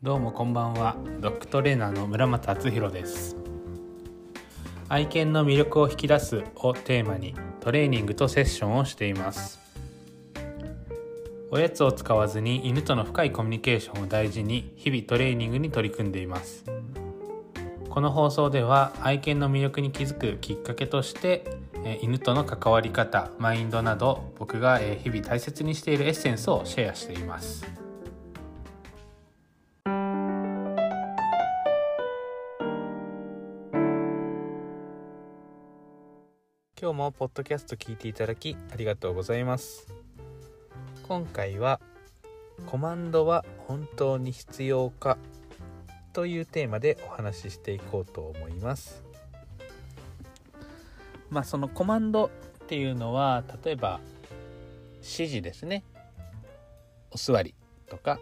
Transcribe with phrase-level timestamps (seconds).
[0.00, 0.94] どうもこんばんは。
[1.18, 3.36] ドッグトレーナーの村松敦弘です。
[4.88, 9.58] 愛犬の魅力を引き出すをテーマにトレーニングとセッションをしています。
[11.50, 16.64] おやつを使わずに犬との深いコミュニケーションを大事に日々トレーニングに取り組んでいます。
[17.90, 21.44] この放送では愛犬の魅力に気づくきっかけとして
[22.00, 27.87] 犬との関わり方マインドなど僕が日々大切にしているエッセンスをシェアしています。
[36.80, 39.88] 今日もポッドキャスト聞いていただきありがとうございます。
[41.08, 41.80] 今回は
[42.66, 45.18] コマンドは本当に必要か
[46.12, 49.02] というテーマでお話ししていこうと思います。
[51.30, 53.98] まあそのコマンドっていうのは例えば
[54.98, 55.82] 指示ですね。
[57.10, 57.56] お座り
[57.88, 58.20] とか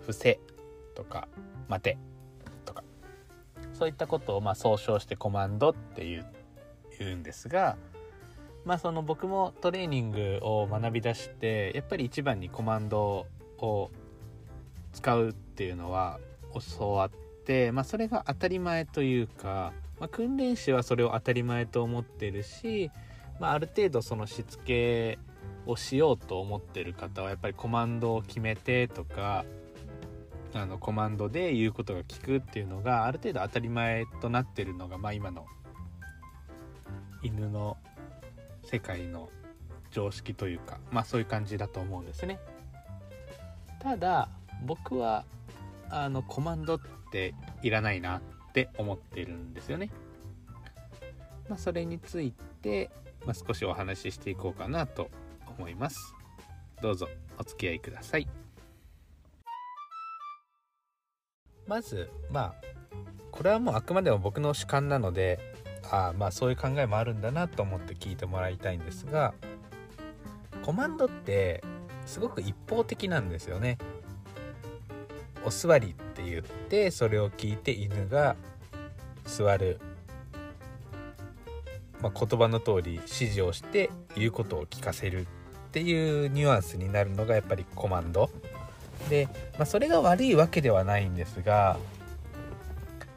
[0.00, 0.40] 伏せ
[0.94, 1.28] とか
[1.68, 1.98] 待て
[2.64, 2.82] とか。
[3.74, 6.24] そういったことをまあ総称してコマンドっていう
[6.98, 7.76] 言うんですが
[8.64, 13.26] まあその僕もトレーニングを学び出してやっぱり一番にコマンド
[13.58, 13.90] を
[14.92, 16.18] 使うっていうのは
[16.78, 17.10] 教わっ
[17.44, 22.90] て、まあ、それが当たり前というか、まあ、訓練士はそれを当たり前と思ってるし、
[23.40, 25.18] まあ、ある程度そのしつけ
[25.66, 29.44] をしようと思ってる方はやっぱりコマンドを決めてとか
[30.52, 35.46] あのコマンドで言うことが聞くっていうのがある程度当たり前となってるのが、まあ、今の
[37.24, 37.76] 犬の
[38.64, 39.28] 世界の
[39.90, 42.38] 常識というかまあそういう感じだと思うんですね。
[43.80, 44.28] ただ
[44.64, 45.24] 僕は
[45.90, 46.80] あのコマンドっ
[47.10, 48.20] ていらないなっ
[48.52, 49.90] て思ってるんですよね。
[51.48, 52.90] まあそれについて、
[53.26, 55.10] まあ、少しお話ししていこうかなと
[55.58, 56.14] 思います。
[56.82, 57.08] どうぞ
[57.38, 58.28] お付き合いください。
[61.66, 62.54] まずまあ
[63.30, 65.54] これはもうあくまでも僕の主観なので
[65.90, 69.34] あまあそういう考えもあるんだなと思って聞いてもらいたいんですが
[70.62, 71.62] コマンドって
[72.06, 73.78] すごく一方的なんですよね。
[75.44, 78.34] お座りって言ってそれを聞いて犬が
[79.26, 79.78] 座る、
[82.00, 85.26] まあ、言葉の通り指示をして言うことを聞かせるっ
[85.72, 88.30] ていうニュアンスになるのがやっぱりコマンド
[89.10, 91.76] で、まあ、それが悪いわけではないんですが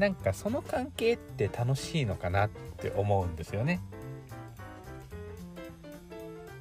[0.00, 3.80] なんかその関係って楽しいのかなって思うんですよね。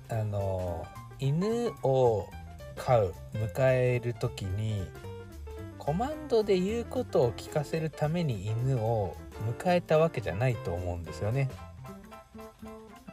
[0.10, 0.86] あの
[1.20, 2.28] 犬を
[2.76, 4.86] 飼う迎える時に
[5.78, 9.16] コマンドで言うことを聞かせるために犬を
[9.58, 11.50] 迎えたわけじゃないと思うんですよね。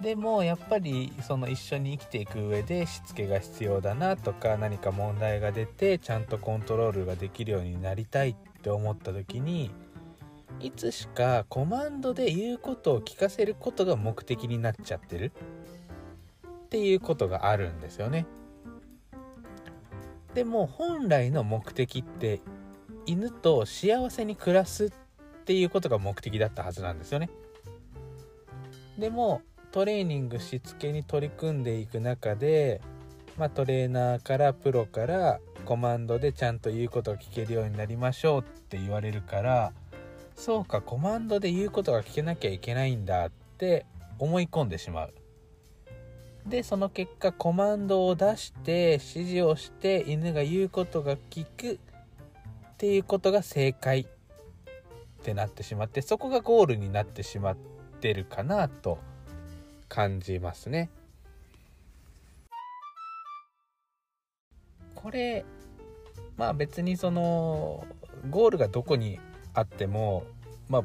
[0.03, 9.71] でもやっぱりその一緒に生きていく上でしつけが必要だなとか何か問題が出てちゃんとコントロールができるようになりたいって思った時に
[10.61, 15.33] いつしかコマンドで言うことを聞かせることが目的になっちゃってる
[16.65, 18.27] っていうことがあるんですよね。
[20.35, 22.41] でも本来の目的って
[23.07, 24.91] 犬と幸せに暮らすっ
[25.45, 27.31] ていうことが目的だったはずなんですよね。
[28.99, 32.81] でもトレーニングしつけに取り組んでいく中で、
[33.37, 39.73] まあ、トレーナーからプロからコマンドでちゃんと言うことを聞けるようになりましょうって言われるから
[40.37, 43.87] そうかコマンドで言うことが聞けなきゃいけないんだって
[44.19, 45.15] 思い込んでしまう。
[46.47, 51.79] でその結果コマンドを出して指示をして犬が言うことが聞くっ
[52.77, 54.07] ていうことが正解っ
[55.25, 57.57] てなってしまってそこがゴールになってしまっ
[58.01, 58.99] てるかなと
[59.89, 60.91] 感じますね。
[64.95, 65.45] これ
[66.37, 67.85] まあ別にその
[68.31, 69.19] ゴールがどこに
[69.57, 70.25] あっても
[70.69, 70.83] まあ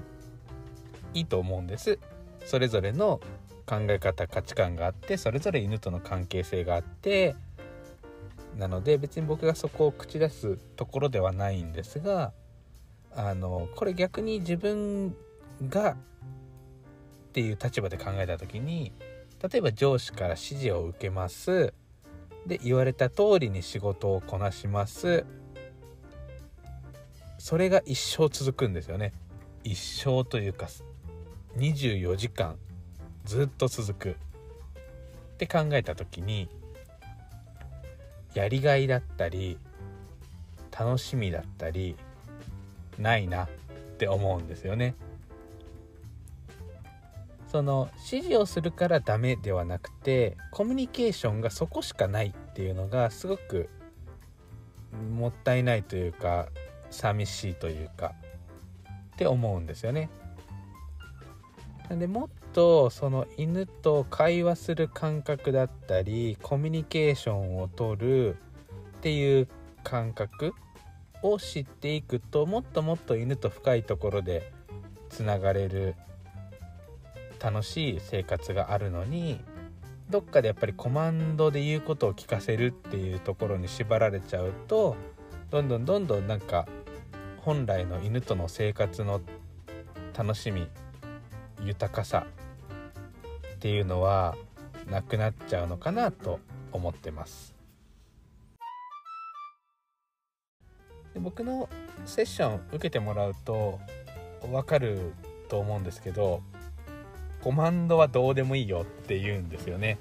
[1.13, 1.99] いいと思うんです。
[2.45, 3.19] それぞれの
[3.67, 7.35] 考え方価値観があってそれぞれ犬との関係性があって
[8.57, 12.33] なので別に僕がそこを口出すところではないんですが
[13.15, 15.15] あのこれ逆に自分
[15.69, 15.95] がっ
[17.33, 18.91] ていう立場で考えた時に
[19.41, 21.73] 例えば上司から指示を受けます。
[22.45, 25.25] で言われた通りに仕事をこなします。
[27.41, 29.13] それが一生続くんですよね
[29.63, 30.67] 一生というか
[31.57, 32.55] 24時間
[33.25, 34.13] ずっと続くっ
[35.39, 36.47] て考えた時に
[38.35, 39.57] やりがいだったり
[40.71, 41.95] 楽しみだったり
[42.99, 43.49] ないなっ
[43.97, 44.93] て思うんですよね。
[47.51, 53.67] その指示をするからダメではなくてコミュニケーションがそこしかないっていうのがすごく
[55.11, 56.47] もったいないというか
[56.91, 58.13] 寂しいというか
[59.13, 60.09] って思うんですよね。
[61.89, 68.37] なんでもっとその犬と会話する感覚だったりコミュニケーションをとる
[68.97, 69.47] っていう
[69.83, 70.53] 感覚
[71.21, 74.51] を知っていくともっともっと犬と深いところで
[75.09, 75.95] つながれる
[77.41, 79.41] 楽しい生活があるのに
[80.09, 84.95] どっかでやっぱりコマンドで言うことを聞かせるっていうところに縛られちゃうと
[85.49, 86.67] どんどんどんどんなんか
[87.43, 89.19] 本来の犬との生活の
[90.15, 90.67] 楽しみ
[91.63, 92.27] 豊かさ
[93.55, 94.35] っていうのは
[94.89, 96.39] なくなっちゃうのかなと
[96.71, 97.55] 思ってます。
[101.15, 101.67] で僕の
[102.05, 103.79] セッション受けてもらうと
[104.41, 105.13] 分かる
[105.49, 106.41] と思うんですけど
[107.43, 109.97] コマンドはどうでもいいよって言うんですよね。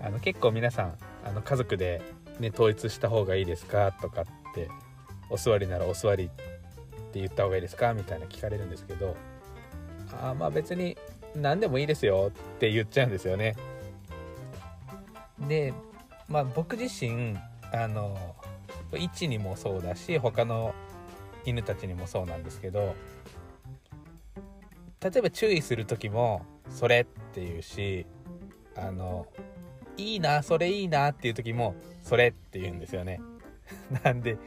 [0.00, 0.94] あの結構皆さん
[1.24, 2.00] あの家族で、
[2.38, 4.24] ね、統一した方がいいですかとかっ
[4.54, 4.68] て
[5.30, 6.28] お座りならお座りっ
[7.12, 7.92] て言った方がいいですか？
[7.94, 9.16] みたいな聞かれるんですけど
[10.22, 10.96] あまあ別に
[11.34, 13.56] 何でもいいですよって言っちゃうんですよね。
[15.48, 15.72] で
[16.28, 17.36] まあ僕自身
[17.72, 18.16] あの
[18.94, 20.74] 位置にもそうだし他の
[21.44, 22.94] 犬たちにもそうなんですけど
[25.00, 28.06] 例えば注意する時も「それ」って言うし
[28.76, 29.26] あの
[29.96, 33.20] 「いいなそれいいな」っていう時も「それ」って言うんですよね。
[34.04, 34.38] なんで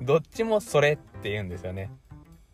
[0.00, 1.90] どっちも「それ」って言うんですよね。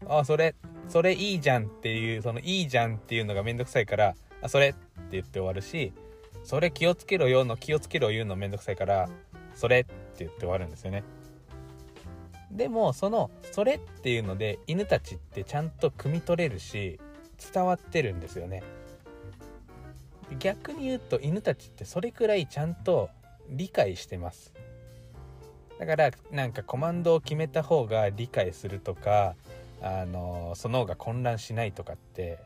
[0.06, 0.54] あそれ
[0.88, 4.78] それいいじゃんっていうそのいいじゃんっていうのがめんどくさいからあそれって
[5.12, 5.92] 言って終わるし
[6.44, 9.08] それ気をつけろよの気をつけろ言うのめんどくさいから
[9.54, 11.02] それって言って終わるんですよね。
[12.50, 16.98] でもそのそれっていうので犬たちってちゃんと汲み取れるし
[17.52, 18.62] 伝わってるんですよね。
[20.38, 23.10] 逆に言うと犬たちってそれくらいちゃんと
[23.48, 24.52] 理解してます。
[25.78, 29.34] だからなんかコマンドを決めた方が理解するとか
[29.80, 32.38] あのその方が混乱しないとかって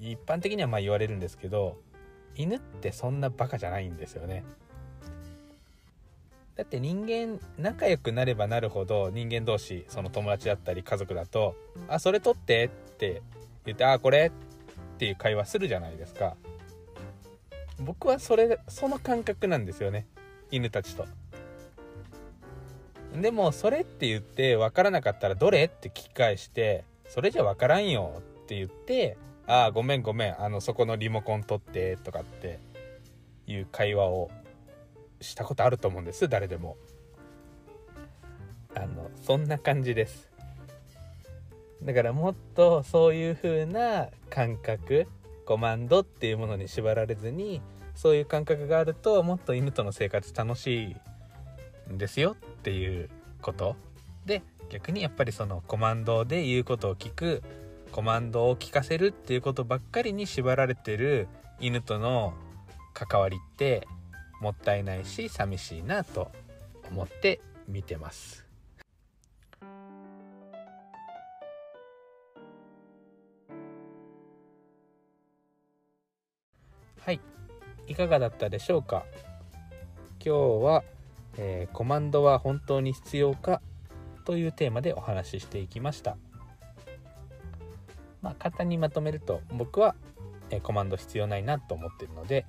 [0.00, 1.78] 一般的にはまあ言われるんですけど
[2.36, 4.44] 犬ってそんなバカじゃないんですよね。
[6.56, 11.56] だって人間仲良くなればなるほど人間同士その友達だったり家族だと
[11.88, 13.22] 「あそれ取って」って
[13.64, 14.30] 言って「あこれ」
[14.94, 16.36] っていう会話するじゃないですか。
[17.80, 20.06] 僕はそれその感覚なんですよね。
[20.50, 21.06] 犬たちと。
[23.14, 25.64] でもそれって言って分からなかったらどれ？
[25.64, 29.16] って聞き返してそれじゃ分からんよって言って
[29.46, 32.58] ああごめんごめんあのそこのリモコン取ってとかって
[33.46, 34.30] いう会話を
[35.20, 36.76] したことあると思うんです誰でも。
[38.74, 40.28] あのそんな感じです。
[41.82, 45.06] だからもっとそういう風な感覚
[45.46, 47.60] コマンドっていうものに縛られずに
[47.94, 50.96] そういう感覚があるともっと犬との生活楽しい
[51.90, 53.10] んですよっていう
[53.42, 53.76] こと。
[54.26, 57.42] で逆にやっぱりそのコマンドで言うことを聞く
[57.92, 61.28] コマンドを聞かせるっていうことばっかりに縛られてる
[61.60, 62.34] 犬との
[62.94, 63.86] 関わりって
[64.40, 66.30] もったいないし寂しいなと
[66.90, 68.44] 思って見てます。
[77.00, 77.20] はい。
[77.86, 79.04] いかがだったでしょうか？
[80.24, 80.82] 今日は、
[81.36, 83.60] えー、コマンドは本当に必要か
[84.24, 86.16] というテーマでお話ししていきました。
[88.22, 89.94] まあ簡単にまとめると僕は、
[90.50, 92.46] えー、コマンド必要ないなと思ってるので、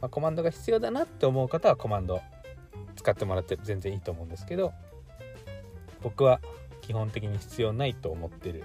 [0.00, 2.22] まあ、コマンドが必要だなって思う方はコマンド
[2.96, 4.72] 使ってもらって全然いいと思うんですけど
[6.02, 6.40] 僕は
[6.80, 8.64] 基本的に必要ないと思ってる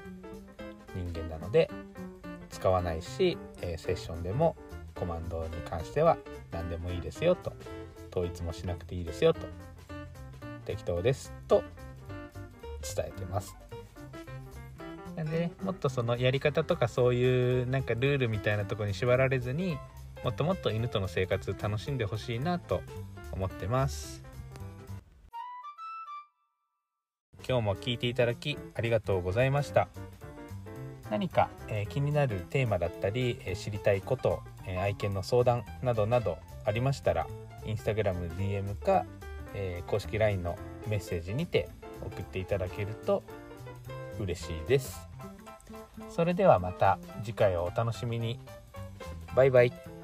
[0.96, 1.70] 人間なので
[2.50, 4.56] 使わないし、えー、セッションでも
[4.96, 6.18] コマンドに関しては
[6.52, 7.52] 何でもいいですよと
[8.16, 9.42] 統一もしなくていいですよと
[10.66, 11.64] 適当ですと
[12.96, 13.56] 伝えてます。
[15.16, 19.78] なんで、ね、もっとそのやり方とかそういうなんかルールみたいなとこに縛られずに
[20.24, 22.82] もっともっと犬との生活楽しんでほしいなと
[23.32, 24.24] 思ってます。
[27.48, 29.88] 今日も聞いていただきありがとうございました。
[31.10, 37.28] 何か、えー、気になるテーマだったり、えー、知りたいことえ愛犬の相談などなどありましたら
[37.66, 39.06] Instagram DM か、
[39.54, 40.58] え、公式 LINE の
[40.88, 41.70] メッセージにて
[42.04, 43.24] 送っていただけると
[44.20, 45.00] 嬉しいです。
[46.10, 48.40] それではまた次回をお楽しみに。
[49.36, 49.95] バイバイ。